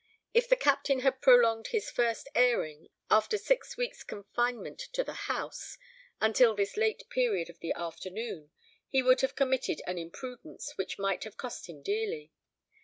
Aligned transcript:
If 0.33 0.49
the 0.49 0.55
Captain 0.55 1.01
had 1.01 1.21
prolonged 1.21 1.67
his 1.67 1.91
first 1.91 2.27
airing, 2.33 2.89
after 3.11 3.37
six 3.37 3.77
weeks' 3.77 4.03
confinement 4.03 4.79
to 4.93 5.03
the 5.03 5.13
house, 5.29 5.77
until 6.19 6.55
this 6.55 6.75
late 6.75 7.03
period 7.11 7.51
of 7.51 7.59
the 7.59 7.71
afternoon, 7.73 8.49
he 8.89 9.03
would 9.03 9.21
have 9.21 9.35
committed 9.35 9.79
an 9.85 9.99
imprudence 9.99 10.75
which 10.75 10.97
might 10.97 11.23
have 11.25 11.37
cost 11.37 11.69
him 11.69 11.83
dearly. 11.83 12.33